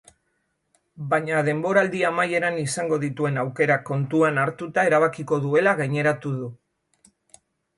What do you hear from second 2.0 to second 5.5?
amaieran izango dituen aukerak kontuan hartuta erabakiko